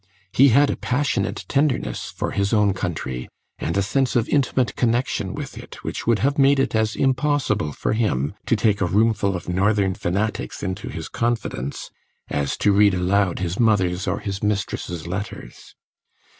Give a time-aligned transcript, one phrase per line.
[0.33, 5.35] He had a passionate tenderness for his own country, and a sense of intimate connexion
[5.35, 9.35] with it which would have made it as impossible for him to take a roomful
[9.35, 11.91] of Northern fanatics into his confidence
[12.31, 15.75] as to read aloud his mother's or his mistress's letters.